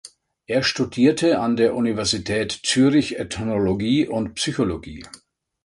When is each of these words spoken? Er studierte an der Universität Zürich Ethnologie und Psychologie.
Er 0.47 0.63
studierte 0.63 1.37
an 1.39 1.57
der 1.57 1.75
Universität 1.75 2.61
Zürich 2.63 3.19
Ethnologie 3.19 4.07
und 4.07 4.33
Psychologie. 4.33 5.05